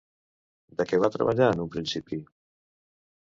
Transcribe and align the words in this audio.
De 0.79 0.87
què 0.91 0.99
va 1.03 1.11
treballar 1.17 1.49
en 1.55 1.61
un 1.65 1.69
principi? 1.75 2.21